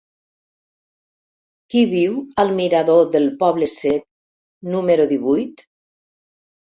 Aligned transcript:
Qui 1.73 1.83
viu 1.91 2.15
al 2.43 2.53
mirador 2.59 3.03
del 3.15 3.27
Poble 3.43 3.67
Sec 3.73 4.07
número 4.77 5.07
divuit? 5.13 5.63